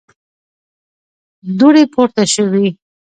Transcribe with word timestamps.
دوړې 1.57 1.83
پورته 1.93 2.23
شوې. 2.33 2.67